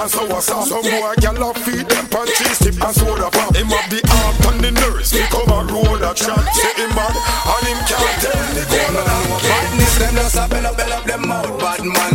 [0.00, 0.68] and sour sauce.
[0.68, 3.54] Some more gal up feed them punches, tip and soda pop.
[3.54, 6.90] Him have the heart and the nurse, he come a road a chant, Say him
[6.96, 9.04] mad and him can't tell the corner.
[9.44, 12.09] Badness them just a bell up, bell up them out, bad man.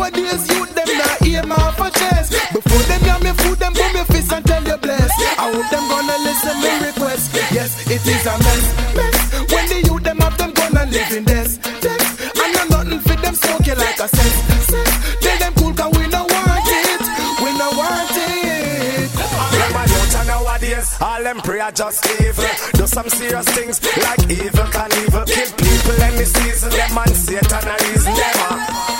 [0.00, 0.96] Nowadays, youth them yeah.
[0.96, 2.32] not aim off a chest.
[2.32, 2.52] Yeah.
[2.56, 5.12] Before them yam me food, them boom your fist and tell you bless.
[5.20, 5.44] Yeah.
[5.44, 7.36] I hope them gonna listen me request.
[7.52, 8.64] Yes, it is a mess,
[8.96, 9.52] mess.
[9.52, 12.04] When the youth them up, them gonna live in this, this.
[12.32, 14.32] And no nothing fit them smoke you like a sex,
[14.72, 14.88] sex.
[15.20, 17.02] Tell them cool, we no want it,
[17.44, 19.12] we no want it.
[19.20, 22.48] All them a youth and nowadays, all them pray just evil.
[22.72, 26.72] Do some serious things like evil can evil kill people any season.
[26.72, 28.99] Them man Satan a reason them.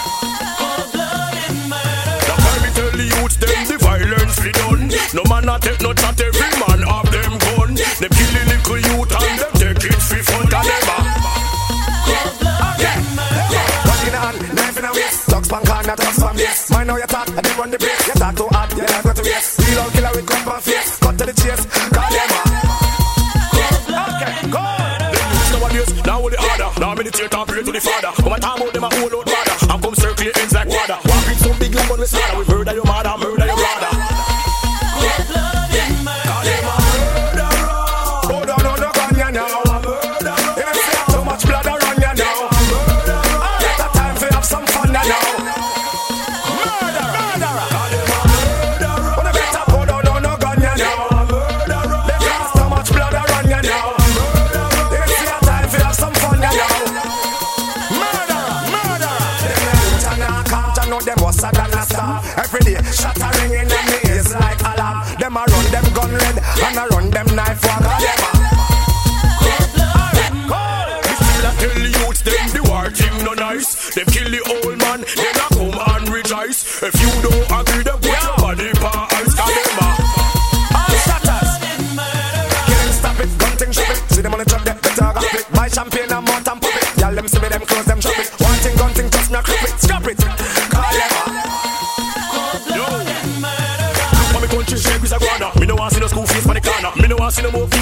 [5.14, 7.74] No man a take no chat, every man have them gun.
[7.74, 10.42] Them kill the little youth and them take it for fun.
[10.42, 11.20] And them a
[15.30, 16.70] Dogs pan corner, dogs from yes.
[16.70, 18.06] Mind how you talk, and they run the place.
[18.06, 19.58] You talk too hard, you're not to yes.
[19.60, 20.98] Real old killer with crap and face.
[20.98, 22.42] Cut to the chase, call them a
[24.10, 24.60] Okay, go.
[25.52, 26.80] Nowadays, now with the.
[26.80, 28.19] Now meditate and pray to the Father.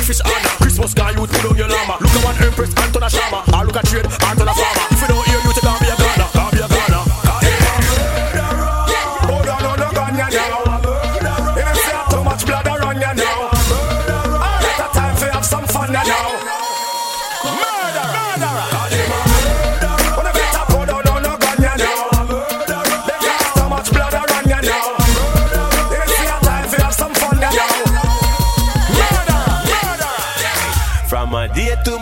[0.09, 0.38] Fresh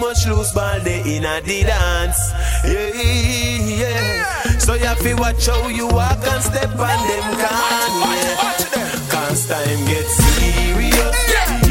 [0.06, 2.30] much loose ball they in a the dance.
[2.64, 2.94] Yeah,
[3.82, 4.58] yeah.
[4.58, 7.92] So you have to watch how you walk and step on them can.
[8.14, 9.10] Yeah.
[9.10, 11.30] Cause time gets serious.
[11.32, 11.65] Yeah.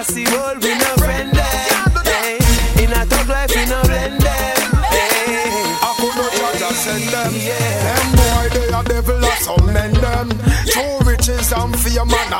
[0.00, 1.92] Pussy roll, we no friend them.
[2.08, 2.38] Hey.
[2.82, 4.56] In a thug life, we no blend them.
[4.88, 5.44] Hey.
[5.76, 7.32] I could not eh, judge and send them.
[7.36, 7.84] Yeah.
[7.84, 10.30] Them boy, they are devil or some men them.
[10.72, 12.32] Two riches and fear man,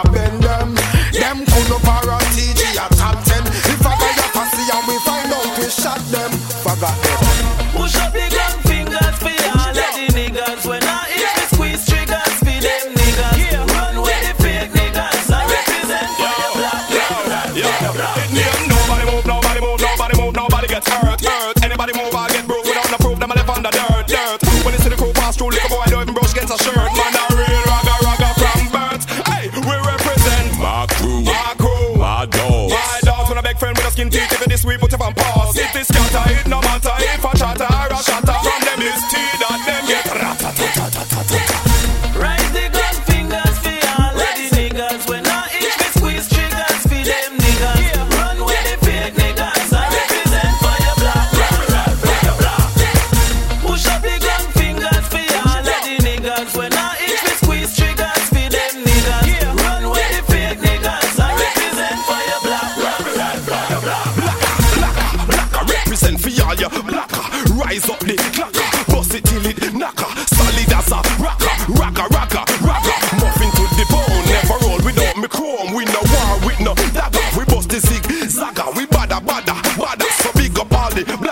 [80.71, 81.30] So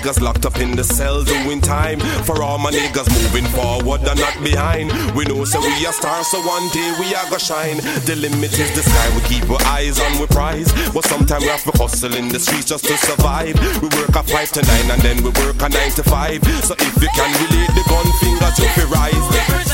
[0.00, 2.00] niggas locked up in the cell doing time.
[2.24, 4.90] For all my niggas moving forward and not behind.
[5.14, 7.76] We know so we are stars, so one day we are gonna shine.
[8.06, 10.72] The limit is the sky, we keep our eyes on we prize.
[10.92, 13.54] But sometimes we have to hustle in the streets just to survive.
[13.82, 16.40] We work a five to nine and then we work a nine to five.
[16.64, 19.69] So if you can relate the gun fingers, you fi rise.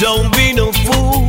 [0.00, 1.28] Don't be no fool.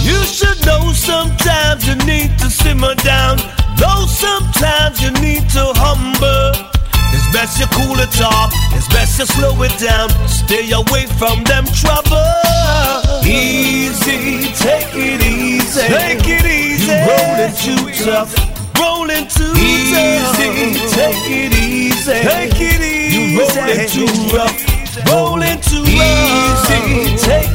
[0.00, 3.36] You should know sometimes you need to simmer down.
[3.76, 6.56] Though sometimes you need to humble.
[7.12, 8.50] It's best you cool it off.
[8.72, 10.08] It's best you slow it down.
[10.26, 12.32] Stay away from them trouble.
[13.28, 15.84] Easy, take it easy.
[15.84, 16.88] Take it easy.
[16.88, 18.32] You rolling too tough.
[18.80, 20.16] Rolling too easy.
[20.96, 22.24] Take it easy.
[22.24, 23.20] Take it easy.
[23.20, 24.56] You rolling too rough.
[25.12, 27.16] Rolling too easy.
[27.20, 27.51] Take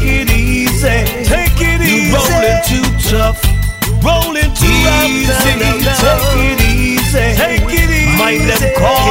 [3.18, 3.42] tough.
[4.06, 4.78] Rolling too
[5.10, 5.34] easy.
[5.42, 7.34] Take it easy.
[7.34, 8.18] Take it easy.
[8.22, 9.07] Mind them call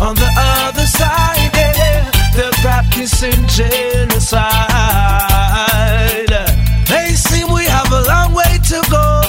[0.00, 4.42] On the other side, yeah, they're practicing genocide.
[6.88, 9.22] They seem we have a long way to go.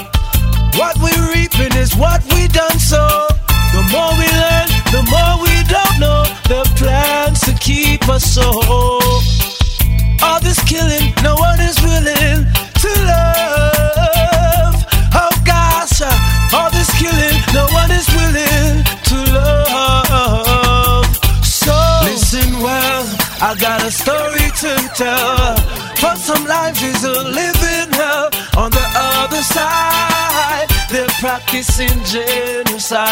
[0.77, 3.27] What we're reaping is what we done so.
[3.74, 6.25] The more we learn, the more we don't know.
[6.50, 8.50] The plans to keep us so.
[10.24, 11.36] All this killing, no
[24.95, 25.55] story.
[25.99, 28.29] For some life is a living hell.
[28.57, 33.07] On the other side, they're practicing genocide.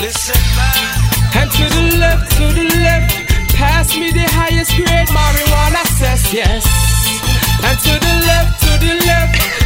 [0.00, 1.06] Listen, man.
[1.38, 3.12] And to the left, to the left,
[3.54, 6.64] pass me the highest grade marijuana cess, yes.
[7.62, 9.65] And to the left, to the left,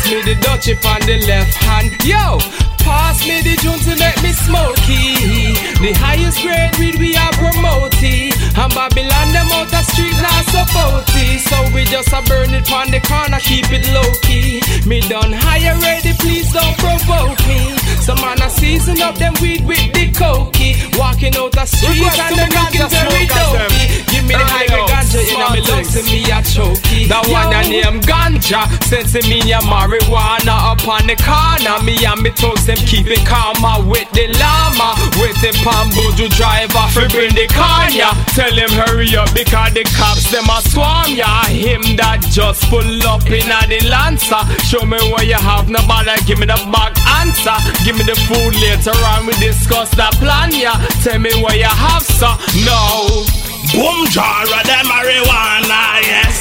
[0.00, 1.90] pass me the Dutch chip on the left hand.
[2.04, 2.38] Yo,
[2.84, 5.52] pass me the June to make me smoky.
[5.80, 8.32] The highest grade weed we are promoting.
[8.56, 11.38] And Babylon them out the street now so faulty.
[11.38, 14.60] So we just a burn it on the corner, keep it low key.
[14.86, 17.76] Me done higher ready, please don't provoke me.
[18.00, 20.74] Some man a season up them weed with the cokey.
[20.98, 23.84] Walking out the street and them looking very dopey.
[24.08, 27.08] Give me the high ganja in me lungs and me a chokey.
[27.08, 29.60] That one your name ganja, sensing me a
[29.90, 31.82] marijuana up on the corner.
[31.84, 34.94] Me and me thugs them keep it calmer with the llama.
[35.18, 38.12] Waiting palm buju driver for bring the car ya.
[38.34, 41.44] Tell him hurry up because the cops them a swarm ya.
[41.46, 44.42] Him that just pull up in a the Lancer.
[44.64, 47.56] Show me what you have, nobody give me the back answer.
[47.84, 50.74] Give me the food later on, we discuss that plan ya.
[51.02, 52.34] Tell me what you have, sir.
[52.64, 53.49] No.
[53.68, 56.36] Boom jar of the marijuana, ah, yes.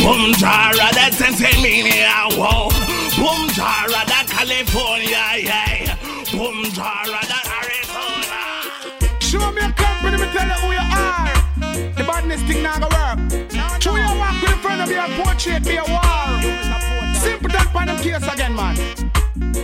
[0.00, 2.70] Boom jar of the Sensimania, whoa.
[3.20, 5.96] Boom jar of the California, yeah.
[6.32, 8.40] Boom jar of the Arizona.
[9.20, 11.32] Show me a company, me tell you who you are.
[11.94, 13.18] The badness thing now go work.
[13.80, 16.40] Show you walk with in front of your portrait, be a war.
[17.20, 18.76] Simple that pan case again, man.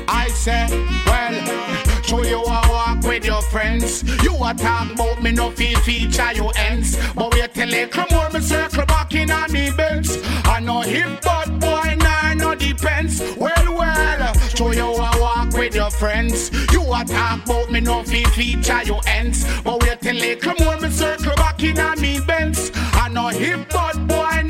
[0.08, 0.66] I say,
[1.06, 4.02] well, show you a walk with your friends.
[4.22, 6.96] You a talk about me, no feel feature your ends.
[7.14, 10.18] But wait till it come more, me circle back in on me bends.
[10.44, 13.20] I know hip, but boy, nah, no depends.
[13.36, 16.50] Well, well, show you a walk with your friends.
[16.72, 19.44] You a talk about me, no feel feature your ends.
[19.62, 22.70] But wait till it come more, me circle back in on me bends.
[22.74, 24.47] I know hip, but boy,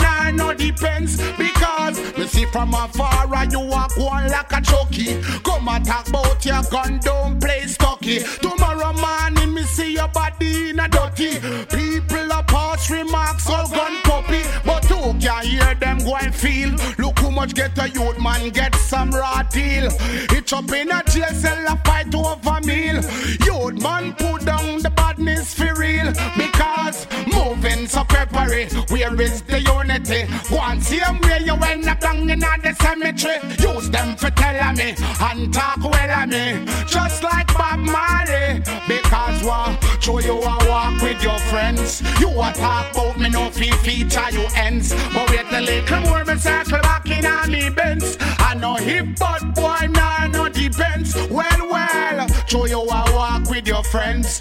[0.71, 1.17] depends.
[1.37, 5.21] Because me see from afar, and you walk one like a chucky.
[5.43, 8.21] Come and talk about your gun, don't play stocky.
[8.41, 11.39] Tomorrow morning, me see your body in a dirty.
[11.67, 14.43] People are pass remarks, all gun puppy.
[14.65, 16.71] But who can hear them go and feel?
[16.99, 19.91] Look who much get a youth man, get some raw deal.
[20.31, 23.01] Hitch up in a jail cell, a fight over meal.
[23.47, 26.13] Youth man, put down the badness for real.
[26.37, 27.07] Because
[27.39, 30.23] moving so peppery, where is the unity?
[30.51, 33.39] Go and see them where you end up down in the cemetery.
[33.59, 36.65] Use them for tell me and talk well of me.
[36.87, 38.63] Just like Bob Marley.
[38.87, 40.03] Because what?
[40.03, 42.03] Show you a walk with your friends.
[42.21, 44.93] You a talk about me, no feel feature you ends.
[45.13, 48.17] But wait a little more, me circle back in on me bends.
[48.21, 51.15] I know hip, but boy, nah, no depends.
[51.31, 54.41] Well, well, show you a walk with your friends.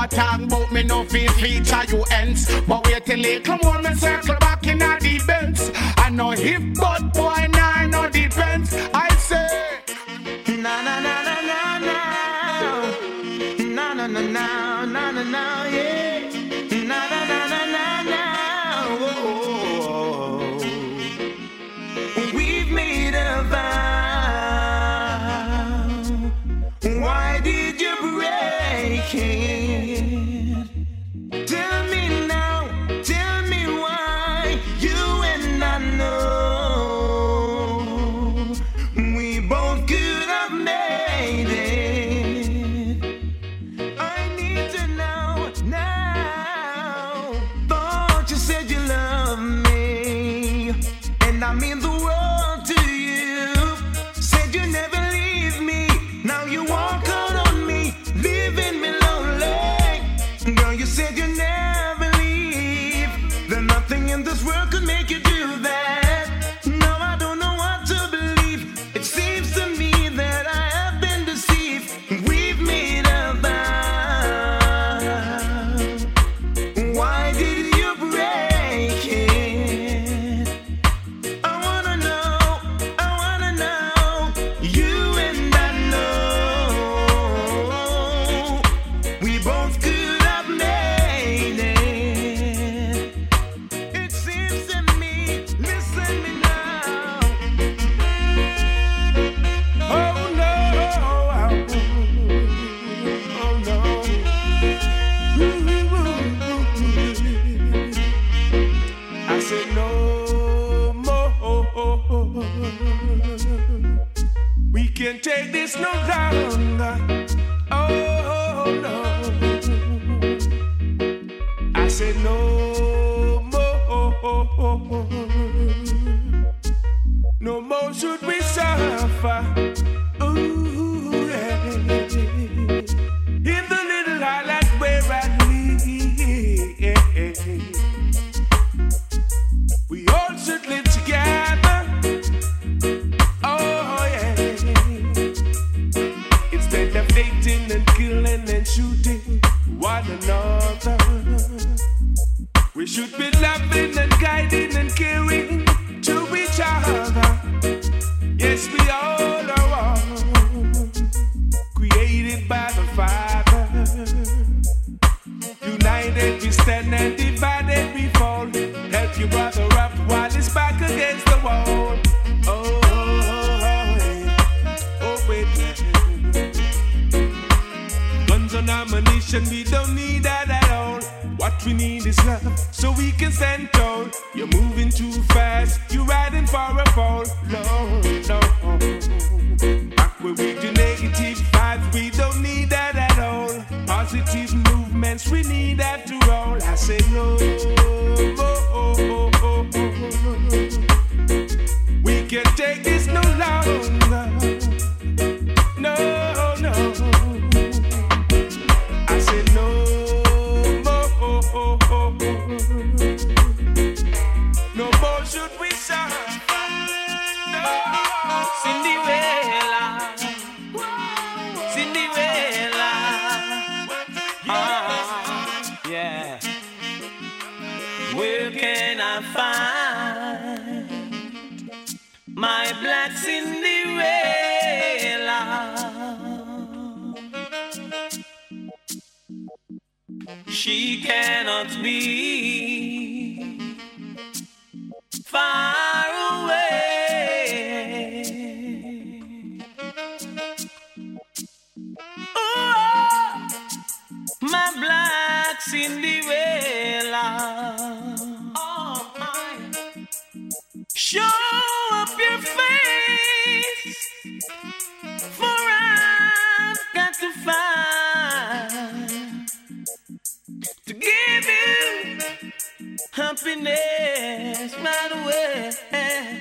[0.00, 2.46] A talk about me, no feel feature you ends.
[2.68, 5.72] But wait a little more, me circle back in the bends.
[5.96, 8.72] I know hip, but boy, nah, no depends.
[8.94, 9.80] I say.
[10.56, 11.40] Na na na na.
[11.48, 11.96] Na na
[13.68, 14.67] na na na na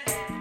[0.08, 0.37] yeah.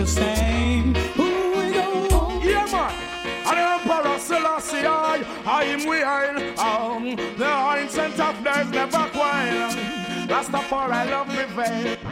[0.00, 0.94] The same.
[1.16, 1.24] Who
[1.56, 2.38] we go?
[2.44, 2.92] Yeah, man.
[3.46, 6.58] And Emperor Selassie, I, I am weird.
[6.58, 9.70] Um, the ancient of days never quail.
[10.28, 12.05] Rastafari love prevail.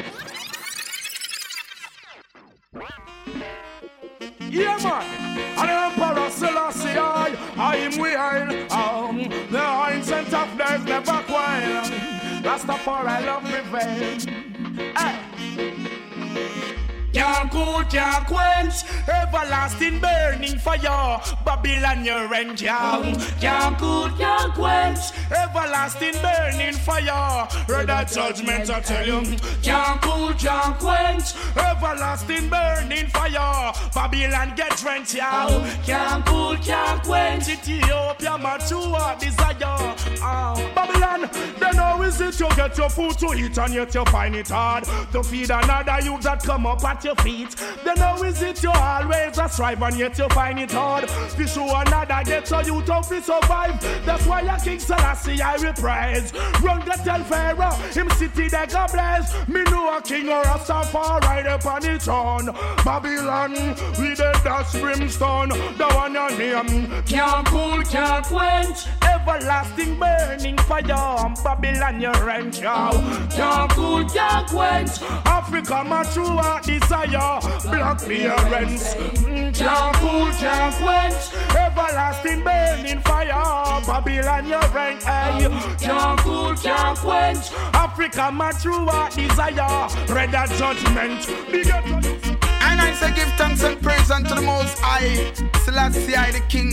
[19.64, 23.00] Everlasting burning fire Babylon your rent, yeah
[23.40, 30.32] Can't cool, can't quench Everlasting burning fire Read that judgment, I tell you Can't cool,
[30.34, 35.80] can't quench Everlasting burning fire Babylon get rent, yeah oh.
[35.84, 40.72] Can't cool, can't quench Ethiopia, mature desire oh.
[40.74, 44.34] Babylon, then how is it you get your food to eat And yet you find
[44.34, 47.54] it hard To feed another youth that come up at your feet.
[47.84, 51.08] Then how is it you always a strive and yet you find it hard?
[51.08, 53.80] To show another get so you to survive.
[54.04, 56.32] That's why a King Selassie I reprise.
[56.62, 59.48] Run the tell Pharaoh, him city they go bless.
[59.48, 62.46] Me know a king or a suffer right upon the throne.
[62.84, 63.52] Babylon,
[63.98, 65.48] we the dust brimstone.
[65.48, 68.86] The one your name can't cool, can't quench.
[69.02, 71.34] Everlasting burning fire.
[71.42, 72.54] Babylon your rent.
[72.60, 75.00] Can't cool, can't quench.
[75.24, 77.40] Africa mature desire.
[77.64, 78.94] Black clearance.
[78.94, 81.56] Mm, Can't cool, can't quench.
[81.56, 83.80] Everlasting burning fire.
[83.86, 85.48] Babylon your rank, hey.
[85.78, 87.52] Can't cool, can't quench.
[87.74, 89.88] Africa, my true desire.
[90.08, 91.26] Red judgment.
[91.50, 92.40] Bigger
[92.74, 95.32] and I say give thanks and praise unto the Most High,
[95.64, 96.72] Selassie I the King,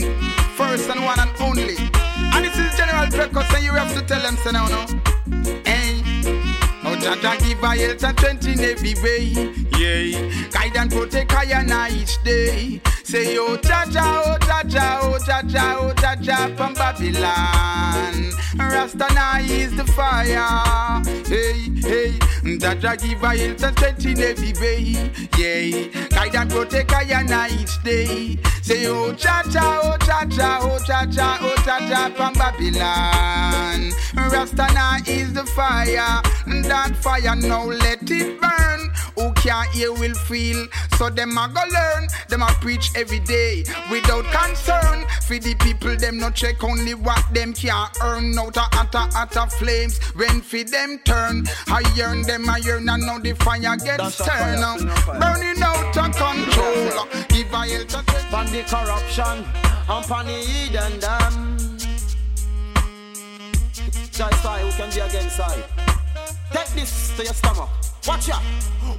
[0.56, 1.76] first and one and only.
[2.34, 4.86] And this is General Draco, so you have to tell them, say now, no.
[5.64, 6.02] Hey.
[6.84, 9.32] Oh, Jaja give a health and strength in every way.
[9.78, 10.48] Yeah.
[10.50, 12.80] Guide and protect I and each day.
[13.12, 18.32] Say, oh, Jaja, oh, Jaja, oh, Jaja, oh, Jaja from Babylon.
[18.56, 21.04] Rastana is the fire.
[21.26, 22.18] Hey, hey.
[22.56, 25.10] Jaja give a health and strength in every way.
[25.36, 26.08] Yeah.
[26.08, 28.38] Guide and protect I and each day.
[28.62, 33.90] Say, oh, Jaja, oh, Jaja, oh, Jaja, oh, Jaja from Babylon.
[34.32, 36.22] Rastana is the fire.
[36.62, 38.91] That fire now let it burn.
[39.16, 40.66] Who can't hear will feel.
[40.96, 42.08] So them a go learn.
[42.28, 45.06] Them a preach every day without concern.
[45.26, 48.38] For the people, them not check only what them can earn.
[48.38, 49.98] Out of hotter, hotter flames.
[50.14, 54.90] When for them turn, I yearn them, I yearn, and now the fire gets turned.
[55.20, 57.06] Burning out of control.
[57.28, 58.22] Give a hell to
[58.52, 59.44] the corruption
[59.88, 61.58] and pan the Eden dam.
[64.12, 65.64] Jai side, who can be against side?
[66.52, 67.91] Take this to your stomach.
[68.06, 68.42] Watch out.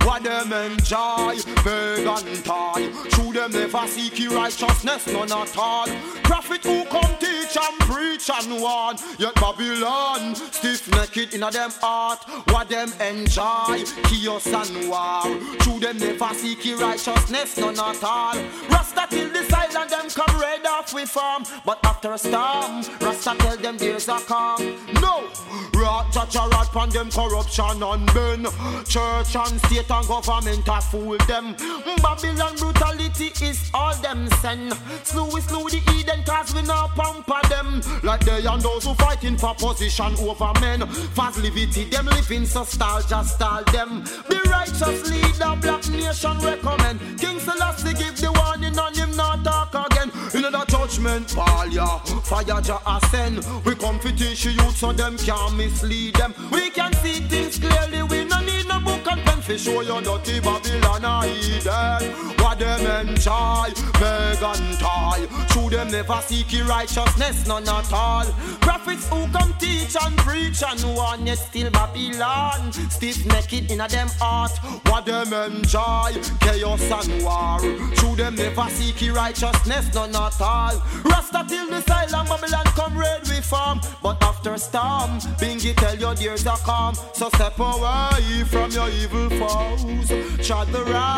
[0.04, 2.90] What them enjoy, beg and tie.
[3.12, 5.88] Through them never seek righteousness, none at all.
[6.24, 8.98] Prophet who come teach and preach and warn.
[9.18, 12.20] Yet Babylon, stiff necked in a them heart.
[12.50, 15.24] What them enjoy, chaos and war.
[15.60, 18.36] Through them never seek righteousness, none at all.
[18.70, 21.44] Rasta till the island them come red off with farm.
[21.66, 24.62] But after a storm, Rasta tell them there's a calm.
[25.02, 25.30] No,
[25.76, 28.46] rat, cha rat, pan them corruption and burn.
[28.94, 31.56] Church and state and government a fool them.
[32.04, 34.72] Babylon brutality is all them send.
[35.04, 37.82] Slew we slew the Eden cause we not pamper them.
[38.04, 40.86] Like they and those who fighting for position over men.
[41.16, 44.04] Facility them living so style just style them.
[44.30, 47.00] Be righteous leader black nation recommend.
[47.18, 50.12] King Selassie give the warning on him not talk again.
[50.36, 53.44] In the judgment ball ya, Fire ja ascend.
[53.66, 56.36] We come to teach you so them can't mislead them.
[56.52, 58.04] We can see things clearly.
[58.04, 62.34] We no need no book and for show you dirty Babylon a Eden.
[62.40, 65.26] What them enjoy, beg and tie.
[65.50, 68.26] Through them never seek righteousness, none at all.
[68.62, 72.72] Prophets who come teach and preach and warn yet still Babylon.
[72.90, 74.58] Stiff naked in a them heart.
[74.88, 77.60] What them enjoy, chaos and war.
[77.96, 80.82] Through them never seek righteousness, none at all.
[81.04, 83.82] Rasta till the silent Babylon come red with farm.
[84.02, 86.96] But after storm, Bingy tell your dears a calm.
[87.14, 90.08] So step away from your evil foes.
[90.46, 91.14] Trot the right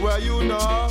[0.00, 0.88] where you know.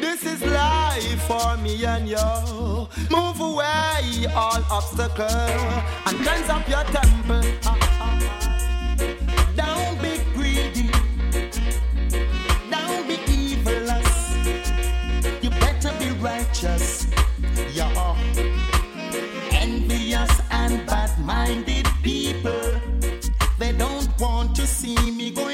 [0.00, 2.88] This is life for me and you.
[3.10, 5.30] Move away all obstacles
[6.06, 7.42] and cleanse up your temple.
[9.56, 10.90] Don't be greedy.
[12.70, 14.12] Don't be evilous.
[15.42, 17.06] You better be righteous.
[17.74, 18.16] Yeah.
[19.52, 22.80] Envious and bad-minded people.
[23.58, 25.47] They don't want to see me going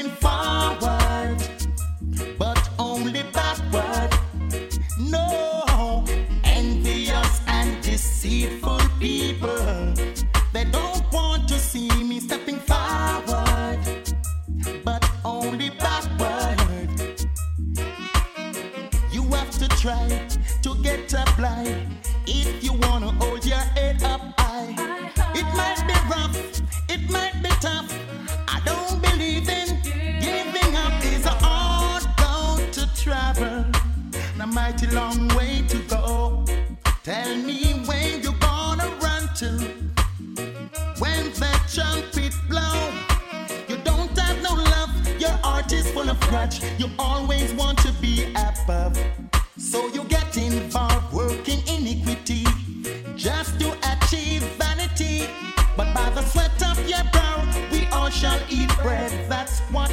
[34.55, 35.54] mighty long way
[58.49, 59.11] eat bread.
[59.29, 59.91] That's what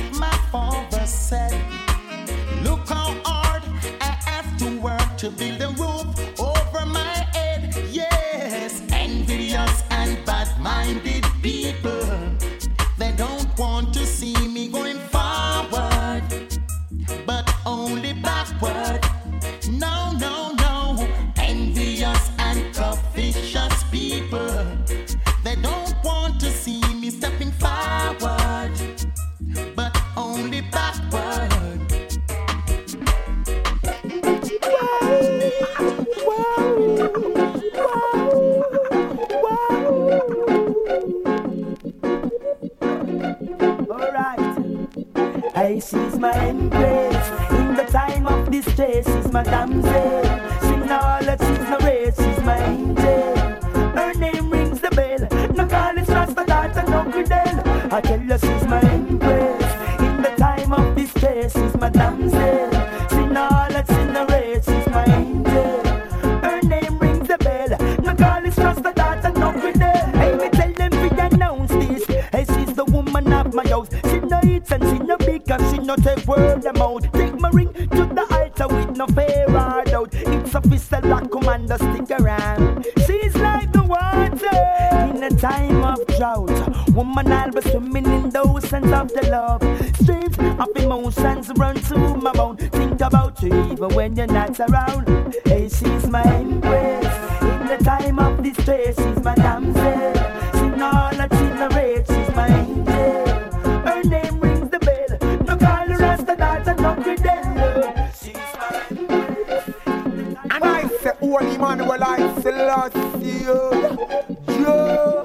[111.33, 115.23] Holy Manuel, I Selassie, Joe,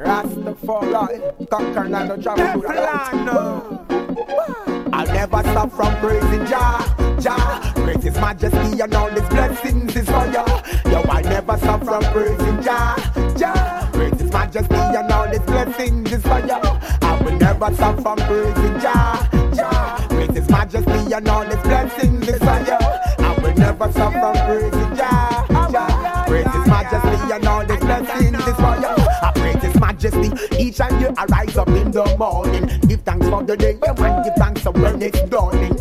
[0.00, 3.86] Rastafari, conquer and the to the
[4.94, 7.72] I'll never stop from praising Jah, Jah.
[7.74, 10.46] Great Majesty and all His blessings is for ya.
[10.86, 12.96] Yo, I'll never stop from praising Jah,
[13.36, 13.90] Jah.
[13.92, 16.60] Great Majesty and all His blessings is for ya.
[17.02, 20.06] I will never stop from praising Jah, Jah.
[20.08, 22.78] Great Majesty and all His blessings is for ya.
[23.18, 24.85] I will never stop from praising
[27.36, 28.94] and all His blessings is for you.
[29.22, 32.66] I praise His Majesty each and you arise up in the morning.
[32.88, 34.24] Give thanks for the day, man.
[34.24, 35.76] Give thanks for when it's dawning.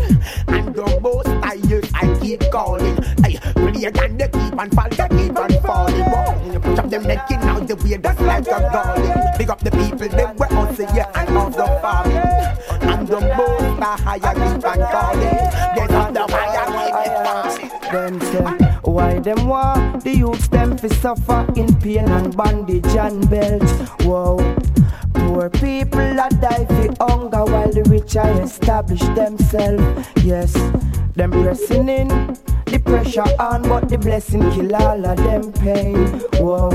[0.47, 3.01] And the most I use, I keep calling.
[3.23, 6.03] Hey, prettier than they keep on fall, they keep on falling.
[6.03, 9.37] Whoa, push up them in now the way that's like a calling.
[9.37, 12.17] Pick up the people, them were on say yeah, and all the farming.
[12.89, 15.37] And the most I higher keep on calling.
[15.75, 16.65] Get on the fire,
[17.55, 18.54] keep it falling.
[18.95, 23.61] Why them want the youths them fi suffer in pain and bondage and belt?
[24.03, 24.37] Whoa.
[25.13, 29.83] Poor people a die fi hunger while the rich I establish themselves.
[30.23, 30.53] Yes,
[31.13, 32.07] them pressing in
[32.67, 35.97] the pressure on, but the blessing kill all of them pain.
[36.39, 36.69] Whoa.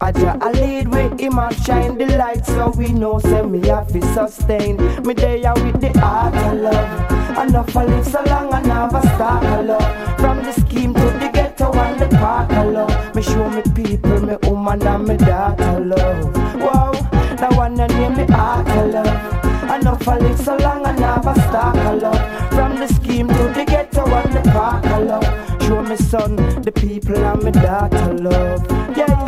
[0.00, 3.86] Aja a lead with him a shine the light so we know say me have
[3.92, 8.66] to sustain Me there with the heart of love Enough I live so long and
[8.66, 10.92] never start a love From the scheme
[12.22, 13.14] the love.
[13.14, 16.34] Me show me people, me woman and me daughter love.
[16.56, 16.92] Wow,
[17.36, 19.42] that one and name me heart love.
[19.74, 22.50] Enough I live so long I never start a love.
[22.52, 25.62] From the scheme to the ghetto and the park of love.
[25.62, 28.66] Show me son, the people and me daughter love.
[28.96, 29.22] Yeah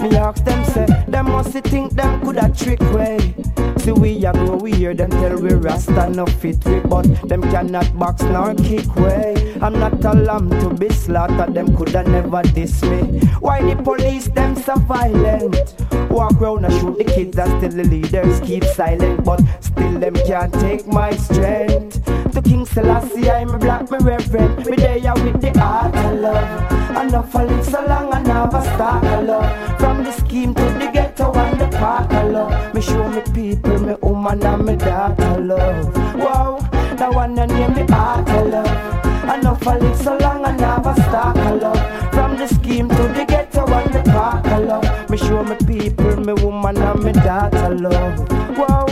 [0.00, 3.34] me ask them say, them must think them could a trick way.
[3.78, 7.98] See we a go weird them tell we rasta no fit we but them cannot
[7.98, 9.34] box nor kick way.
[9.60, 13.20] I'm not a lamb to be slaughtered, them coulda never diss me.
[13.40, 15.74] Why the police them so violent?
[16.10, 20.14] Walk round and shoot the kids and still the leaders keep silent, but still them
[20.14, 22.04] can't take my strength.
[22.32, 24.66] To King Selassie, I'm a black, me reverend.
[24.66, 26.72] Me there with the heart of love.
[27.04, 29.78] Enough I live so long and never start a love.
[29.88, 32.74] From the scheme to the ghetto and the park of love.
[32.74, 35.96] Me show me people, me woman and me daughter love.
[36.14, 36.58] Wow,
[36.98, 39.34] that one and name me heart of love.
[39.34, 42.12] Enough I live so long and never start a love.
[42.12, 45.10] From the scheme to the ghetto and the park of love.
[45.10, 48.28] Me show me people, me woman and me daughter love.
[48.58, 48.86] Wow,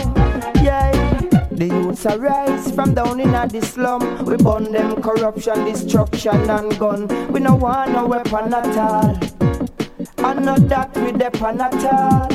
[0.63, 0.91] yeah.
[1.51, 4.25] The youths arise from down in the slum.
[4.25, 7.07] We burn them corruption, destruction and gun.
[7.31, 9.36] We no want no weapon at all.
[10.27, 12.27] And not that we depend at all.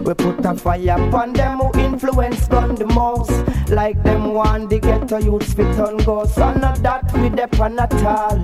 [0.00, 3.30] We put a fire upon them who influence gun the most.
[3.68, 6.38] Like them one the ghetto youths fit on ghosts.
[6.38, 8.38] And not that we depend at all.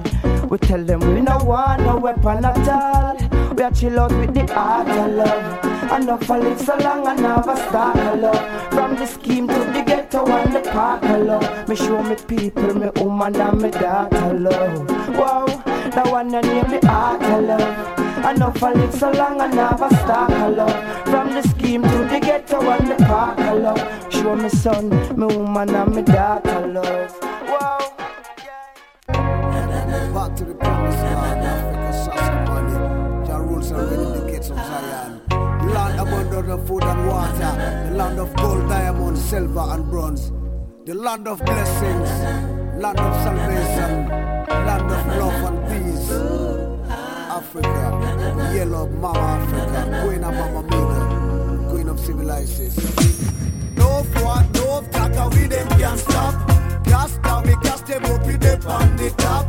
[0.50, 3.16] We tell them we no want no weapon at all.
[3.54, 6.02] We are chill out with the heart of love.
[6.02, 8.72] Enough I live so long and never start a love.
[8.74, 11.66] From the scheme to the ghetto and the park love.
[11.66, 14.86] Me show me people, me woman and me daughter love.
[15.16, 18.05] Wow, that one and name me heart of love.
[18.26, 21.04] Enough I live so long and never start a love.
[21.04, 24.12] From the scheme to the ghetto and the park of love.
[24.12, 27.16] Show me son, me woman and me daughter love.
[27.22, 27.78] Wow.
[30.12, 31.42] Back to the promised land.
[33.28, 35.20] Jah rules in the gates of Zion.
[35.28, 37.52] The land abundant of food and water.
[37.88, 40.32] The land of gold, diamond, silver, and bronze.
[40.84, 42.10] The land of blessings.
[42.82, 44.08] Land of salvation.
[44.66, 46.65] Land of love and peace.
[47.46, 48.52] Africa.
[48.54, 50.02] Yellow Mama Africa.
[50.04, 51.70] Queen of Mama Mina.
[51.70, 53.76] Queen of Civilizations.
[53.76, 56.34] No fraud, no taka, we them can't stop.
[56.84, 59.46] Cast down, we cast them up, in the on the top.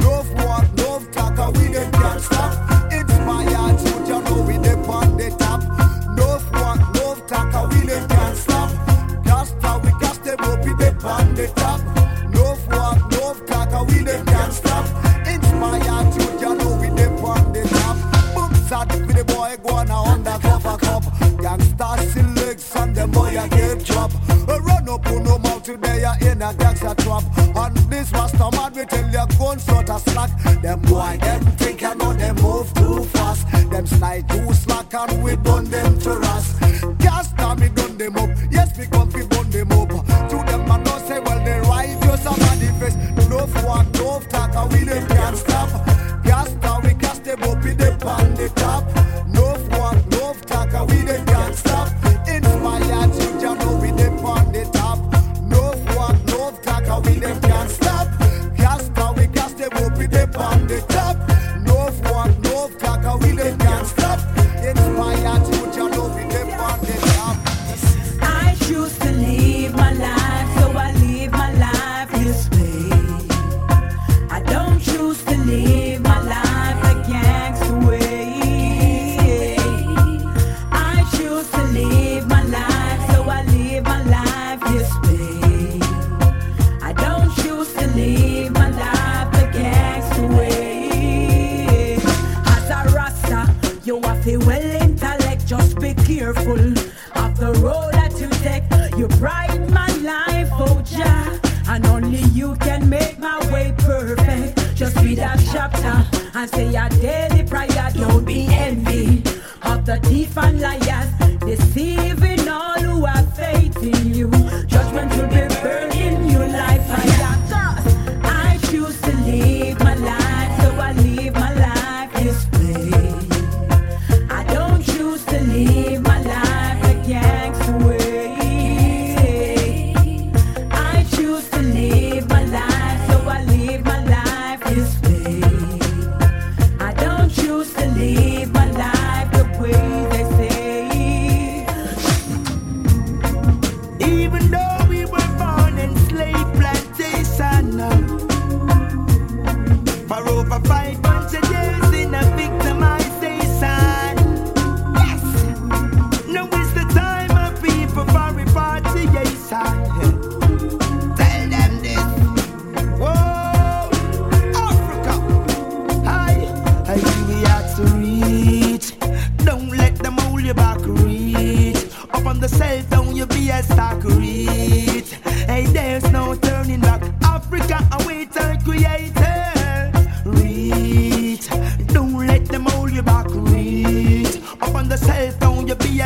[0.00, 2.52] No fraud, no taka, we them can't stop.
[2.92, 5.60] It's my Inspire children, no, we them on the top.
[6.16, 8.70] No fraud, no taka, we them can't stop.
[9.24, 11.79] Cast down, we cast them up, in the on the top.
[21.58, 24.10] gangster legs and them boy a get drop.
[24.48, 27.24] I run up on no mouth today I in a gangster trap.
[27.56, 30.30] And this rasta man we tell you gun sort a slack.
[30.62, 33.50] Them boy them think you know them move too fast.
[33.70, 36.60] Them slide too slack and we burn them to rust.
[36.98, 38.30] Gas me done them up.
[38.50, 39.10] Yes we come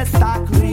[0.05, 0.64] está.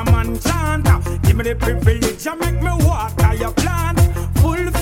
[0.00, 1.22] Rasta man chant.
[1.22, 3.98] Give me the privilege and make me water your plant.
[4.38, 4.79] Fulfill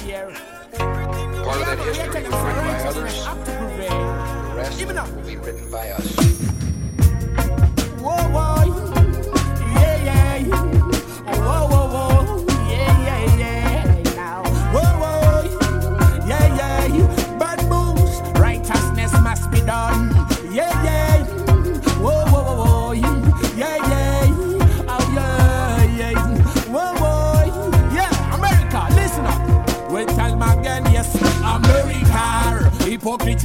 [0.00, 3.24] Part of that history was written by others.
[3.24, 6.39] The rest will be written by us.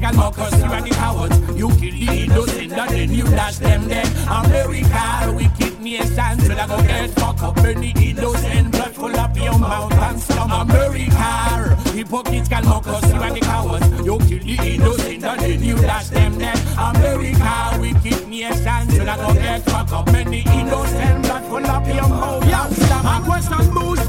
[0.05, 1.37] Hypocritical mockers, you and the cowards.
[1.57, 4.07] You kill the innocent, and then you dash them dead.
[4.29, 9.57] America, wicked nations, will I go get fuck up any innocent blood full up your
[9.57, 10.51] mouth and slum.
[10.51, 13.87] America, hypocritical mockers, you and the cowards.
[14.05, 16.59] You kill the innocent, and then you dash them dead.
[16.77, 22.09] America, wicked nations, will I go get fuck up any innocent blood full up your
[22.09, 23.05] mouth and slum.
[23.05, 24.04] A question how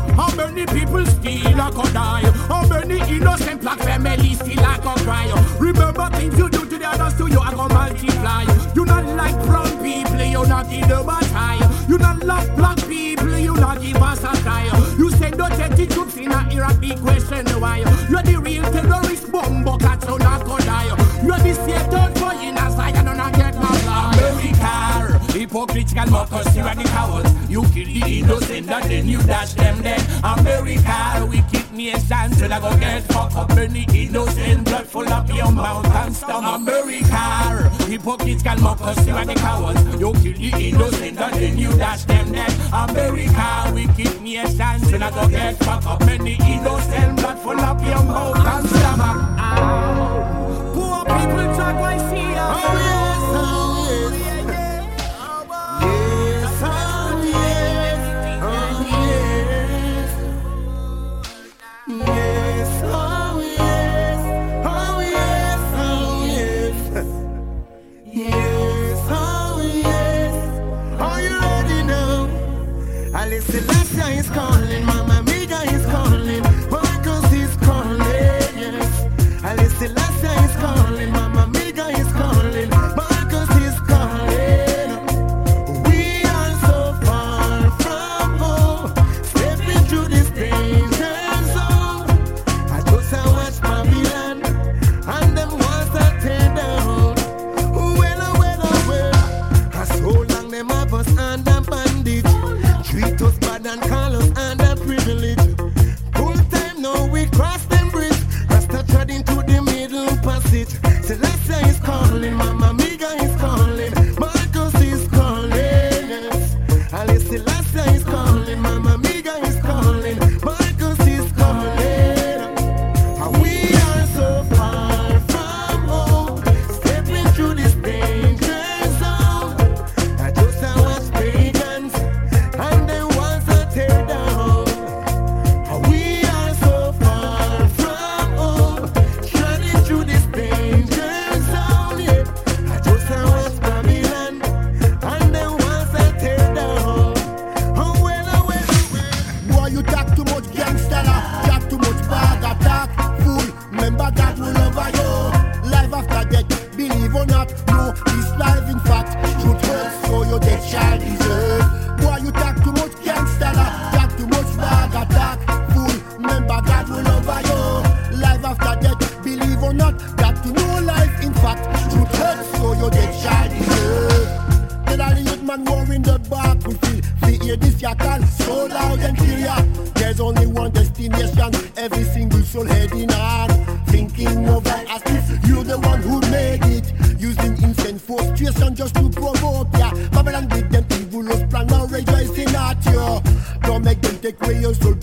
[0.57, 2.23] many people still a go die?
[2.49, 5.29] How many innocent black families still a go cry?
[5.59, 8.45] Remember things you do to the others to you, I go multiply.
[8.75, 11.87] You not like brown people, you not give them a try.
[11.89, 14.65] You not love black people, you not give us a try.
[14.99, 17.79] You don't take the troops in a Iraq, big question why.
[18.09, 20.87] You're the real terrorist bomb, cat so not go die.
[21.23, 24.17] You're the Satan for in a and I get my blood.
[24.17, 27.36] America, hypocritical mockers, you and the cowards.
[27.57, 30.03] You kill the innocent and then you dash them dead.
[30.23, 35.51] America, wicked nations, will I go get fucked up any innocent blood full up your
[35.51, 36.55] mouth and stomach.
[36.55, 39.81] America, hypocritical mockers, you and the cowards.
[39.99, 42.53] You kill the innocent and then you dash them dead.
[42.75, 47.06] America, wicked nations, will I go get fucked up any innocent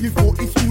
[0.04, 0.62] your soul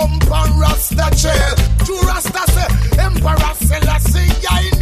[0.00, 1.54] Come from Rasta jail.
[1.84, 4.79] To Rasta say, Emperor Selassie, I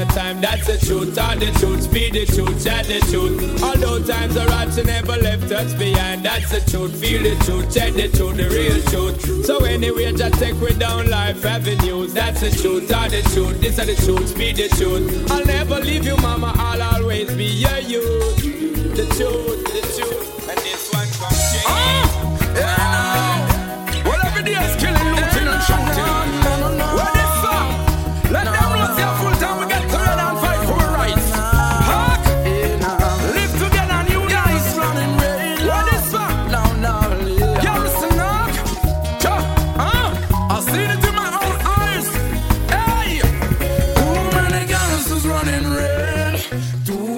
[0.00, 1.18] no time, that's the truth.
[1.18, 3.62] All the truth, be the truth, chat the truth.
[3.62, 6.24] Although times are hard, she never left us behind.
[6.24, 9.44] That's the truth, feel the truth, check the truth, the real truth.
[9.44, 12.14] So anyway, just take me down life avenues.
[12.14, 15.30] That's the truth, all the truth, this is the truth, be the truth.
[15.30, 18.39] I'll never leave you, mama, I'll always be your youth.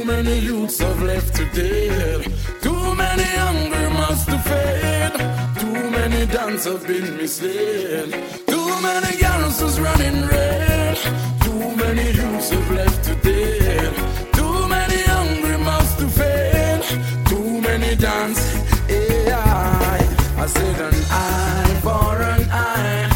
[0.03, 2.25] Too many youths have left to dead.
[2.61, 5.13] Too many hungry must to feed.
[5.61, 8.11] Too many dance have been misled.
[8.49, 10.97] Too many girls is running red.
[11.45, 13.95] Too many youths have left to dead.
[14.33, 16.83] Too many hungry must to feed.
[17.29, 18.43] Too many dance.
[18.91, 19.99] AI.
[20.37, 23.09] I said an eye for an eye.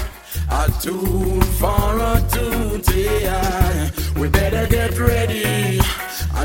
[0.63, 2.97] A tooth for a tooth.
[2.97, 3.91] AI.
[4.21, 5.56] We better get ready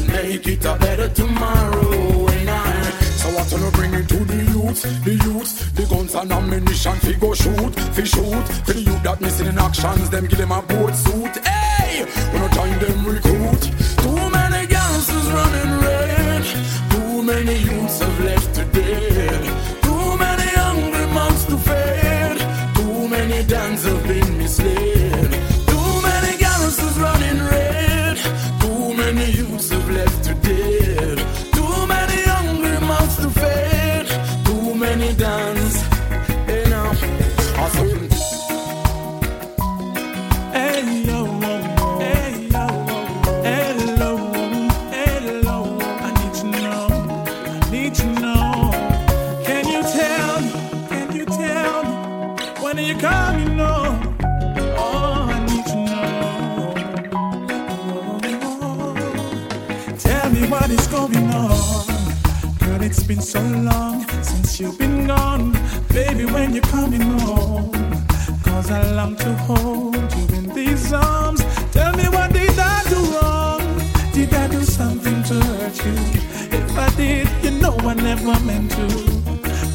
[0.02, 2.28] and make it a better tomorrow.
[2.28, 2.82] And I,
[3.22, 7.14] so I tell bring it to the youth, the youth, the guns and ammunition, They
[7.14, 10.62] go shoot, they shoot, for the youth that missing in actions, them give them a
[10.62, 11.38] boat suit.
[11.46, 13.31] Hey, when I time them record.
[78.12, 78.88] Never meant to,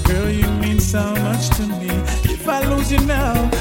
[0.04, 1.88] Girl, you mean so much to me.
[2.34, 3.55] If I lose you now.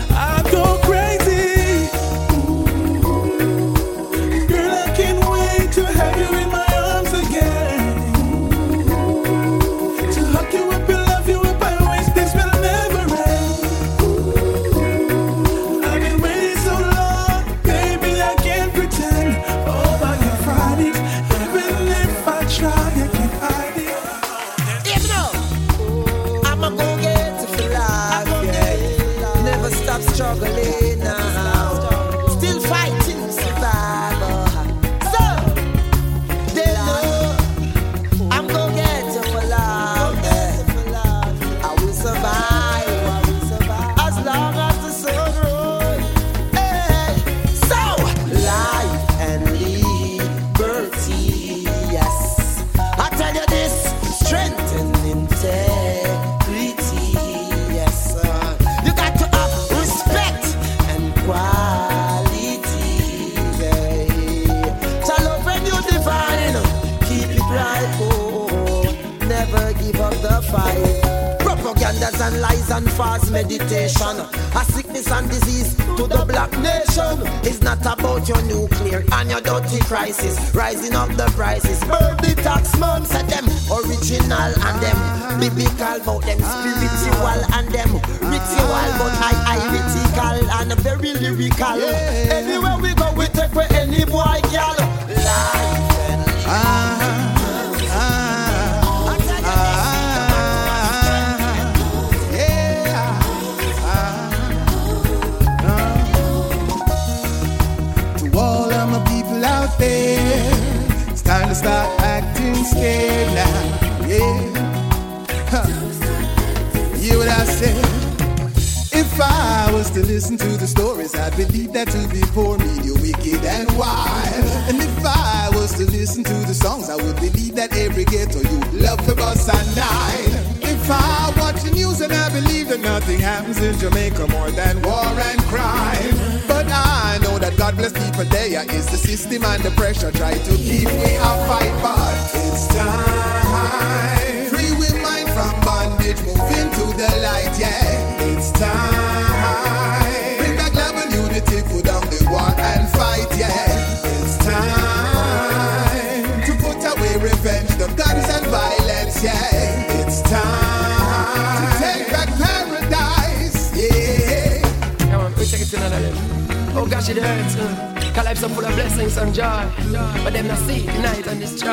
[169.06, 170.24] happiness and joy.
[170.24, 171.70] But them not see the night and destroy.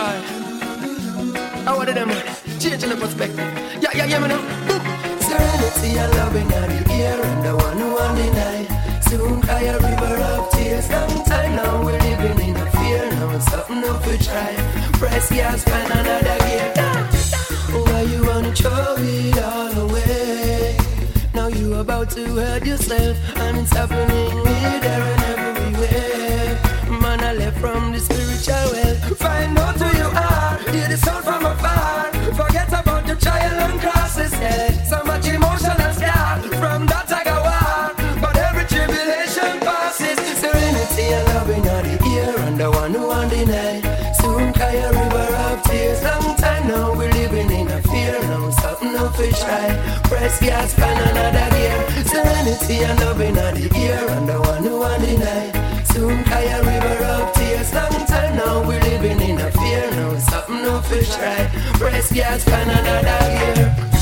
[1.66, 2.11] I wanted them
[2.59, 3.39] changing the perspective.
[3.80, 4.30] Yeah, yeah, yeah, man.
[4.68, 4.80] Boom.
[5.20, 9.01] Serenity and loving and the air and the one who won the deny.
[9.01, 10.91] Soon cry a river of tears.
[10.91, 13.11] Long time now we're living in a fear.
[13.12, 14.55] Now it's something up we try.
[14.99, 16.72] Press gas, find another gear.
[17.87, 20.76] Why you wanna throw it all away?
[21.35, 26.72] Now you about to hurt yourself and it's happening here, and everywhere
[27.63, 28.97] from the spiritual well.
[29.23, 32.11] Find out who you are, hear the sound from afar.
[32.35, 34.67] Forget about the trial and crosses, yeah.
[34.91, 37.95] So much emotional scar from that I.
[38.21, 40.19] But every tribulation passes.
[40.43, 43.83] Serenity and loving are the ear and the one who on the night.
[44.21, 46.03] Soon cry a river of tears.
[46.03, 48.19] Long time now we're living in a fear.
[48.31, 49.69] Now something of fish try.
[50.11, 51.79] Press gas, find another gear.
[52.11, 55.62] Serenity and loving are the ear and the one who on the night.
[55.85, 57.72] Soon cry a river of tears.
[57.74, 59.91] Long time now we're living in a fear.
[59.91, 61.51] Now something no fish right.
[61.78, 62.95] Breast gas, Canada,
[63.57, 64.02] year.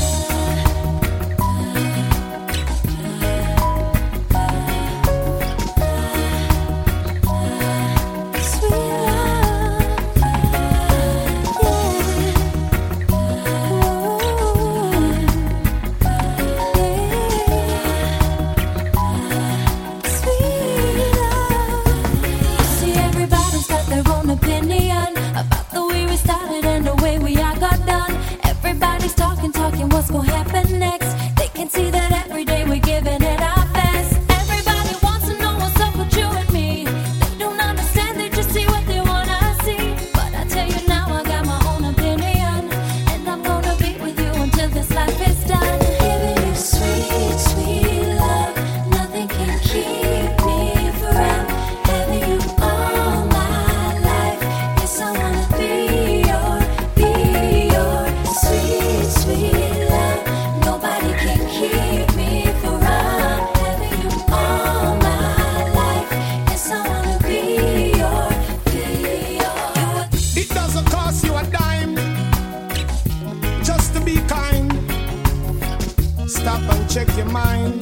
[76.93, 77.79] check your mind.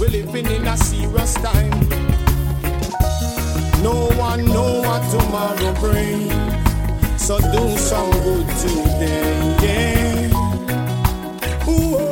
[0.00, 1.70] We're living in a serious time.
[3.82, 6.32] No one know what tomorrow brings,
[7.22, 9.56] so do some good today.
[9.62, 10.30] Yeah.
[11.68, 12.07] Ooh.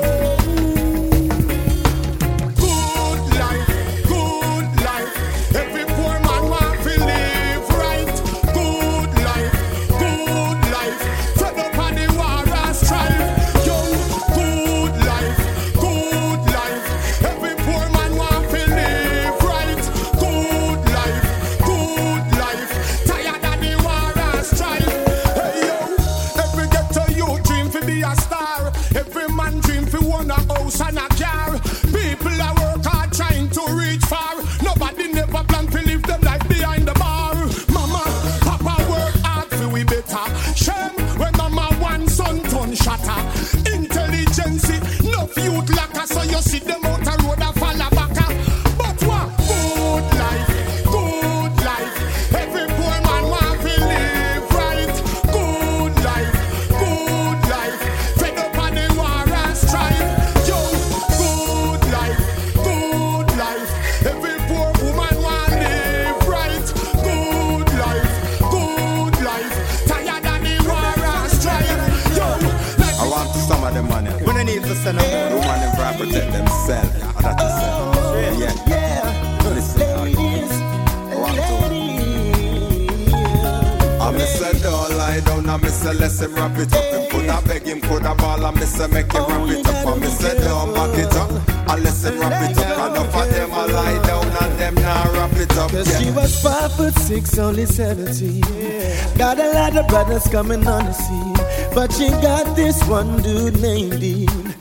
[96.77, 98.37] foot six, only 17.
[98.37, 99.16] Yeah.
[99.16, 101.35] Got a lot of brothers coming on the scene.
[101.74, 104.55] But she got this one dude named Dean.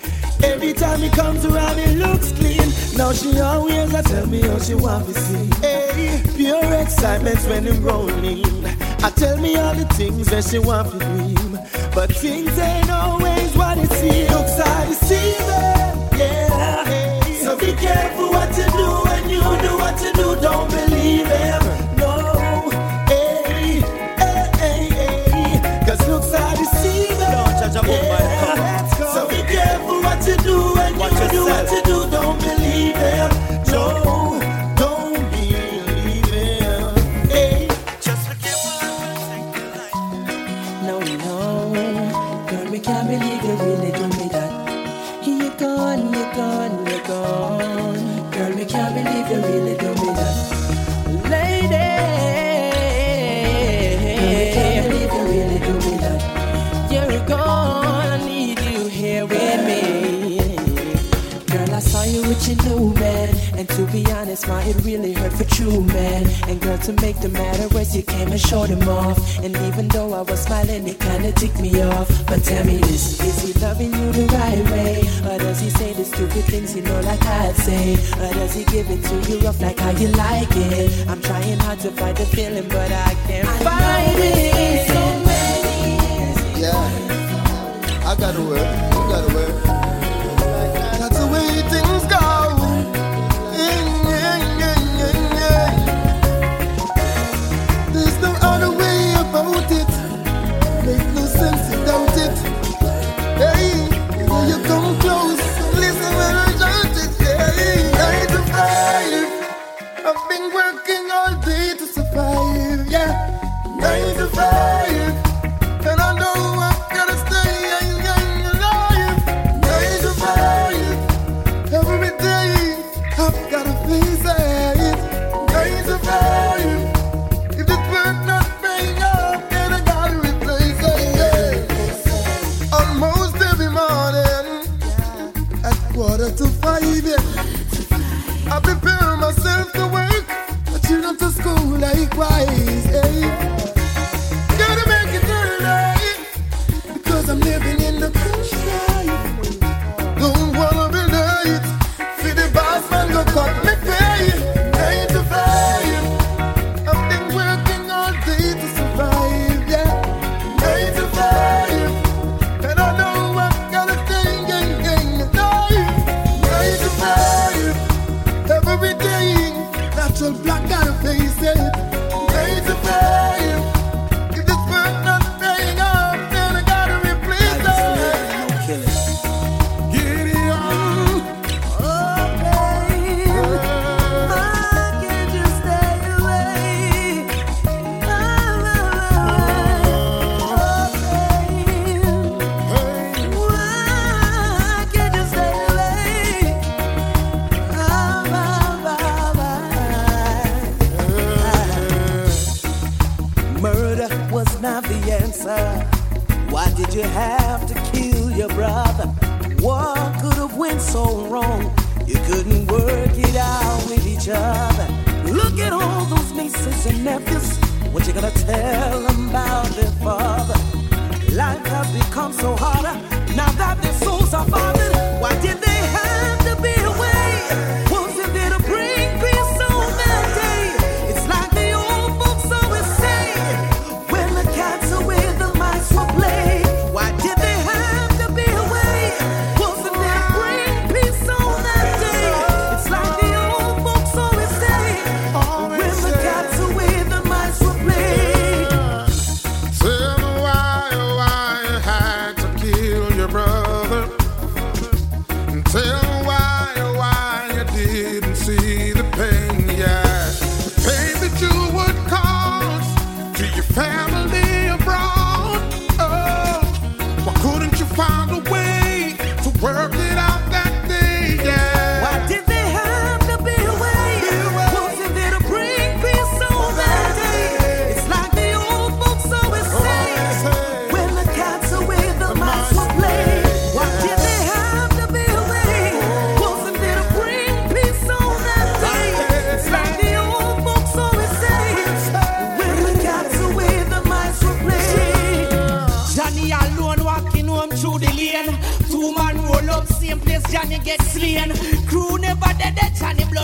[0.44, 2.70] Every time he comes around, he looks clean.
[2.98, 5.50] Now she always I tell me how she want to see.
[5.62, 8.66] Hey, pure excitement when he rolling.
[9.04, 11.60] I tell me all the things that she want to dream.
[11.94, 14.30] But things ain't always what it seems.
[14.32, 16.86] Looks like deceiving, yeah.
[16.86, 17.40] Hey.
[17.44, 19.15] So be careful what you do.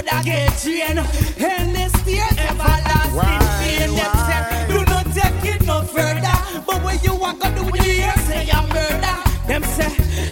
[0.01, 0.97] Blood a get drain.
[1.37, 3.89] Endless tears, everlasting pain.
[3.95, 6.63] Them say, do not take it no further.
[6.65, 9.17] But when you walk on the way, you say you murder.
[9.47, 9.89] Them say,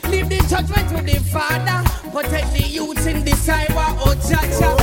[0.10, 1.84] leave the judgment to the Father.
[2.12, 4.70] Protect the youth in the cyber, oh Jaja.
[4.74, 4.79] What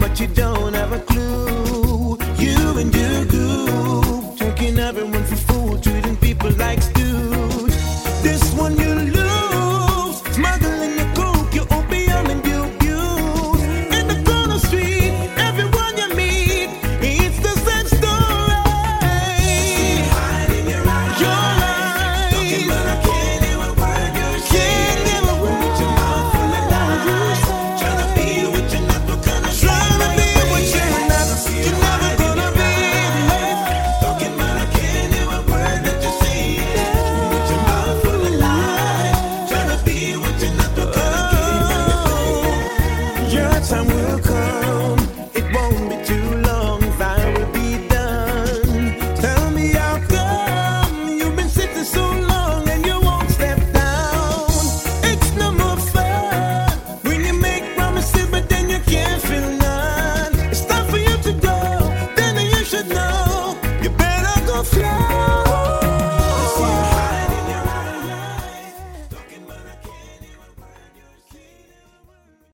[0.00, 0.53] but you don't